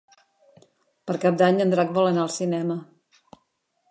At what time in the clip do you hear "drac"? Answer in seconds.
1.75-1.93